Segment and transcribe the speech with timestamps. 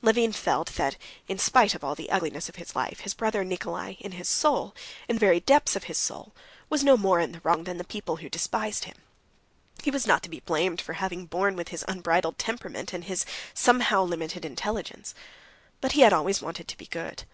[0.00, 0.94] Levin felt that,
[1.26, 4.76] in spite of all the ugliness of his life, his brother Nikolay, in his soul,
[5.08, 6.32] in the very depths of his soul,
[6.70, 8.94] was no more in the wrong than the people who despised him.
[9.82, 13.24] He was not to blame for having been born with his unbridled temperament and his
[13.54, 15.16] somehow limited intelligence.
[15.80, 17.24] But he had always wanted to be good.